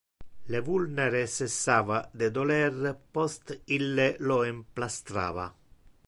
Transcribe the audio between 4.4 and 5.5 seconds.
emplastrava.